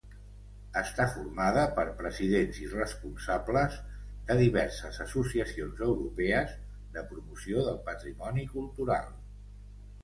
Està 0.79 1.05
formada 1.15 1.65
per 1.79 1.83
presidents 1.99 2.61
i 2.63 2.71
responsables 2.71 3.77
de 4.31 4.39
diverses 4.41 4.99
associacions 5.07 5.85
europees 5.91 6.59
de 6.99 7.07
promoció 7.13 7.69
del 7.71 7.81
patrimoni 7.93 8.49
cultural. 8.59 9.17